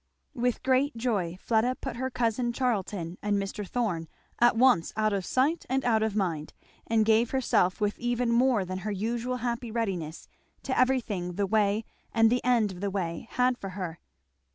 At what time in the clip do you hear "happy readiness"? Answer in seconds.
9.45-10.27